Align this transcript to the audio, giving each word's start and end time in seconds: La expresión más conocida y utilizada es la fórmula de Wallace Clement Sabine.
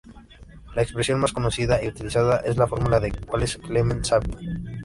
La 0.73 0.81
expresión 0.81 1.19
más 1.19 1.31
conocida 1.31 1.79
y 1.83 1.87
utilizada 1.87 2.37
es 2.37 2.57
la 2.57 2.65
fórmula 2.65 2.99
de 2.99 3.13
Wallace 3.27 3.59
Clement 3.59 4.03
Sabine. 4.03 4.63